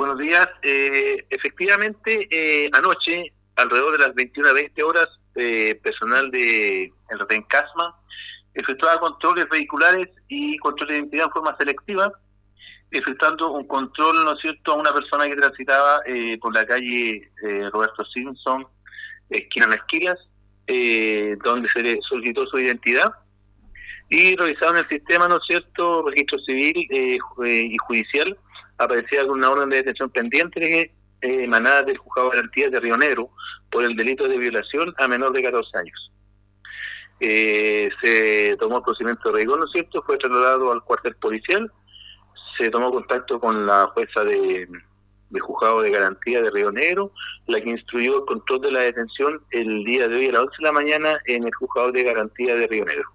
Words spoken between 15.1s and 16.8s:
que transitaba por la